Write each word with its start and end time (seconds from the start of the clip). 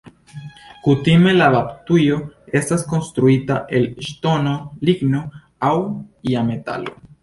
Kutime 0.87 1.33
la 1.35 1.49
baptujo 1.57 2.17
estas 2.61 2.87
konstruita 2.95 3.61
el 3.81 3.89
ŝtono, 4.09 4.59
ligno 4.91 5.27
aŭ 5.73 5.75
ia 6.35 6.49
metalo. 6.55 7.03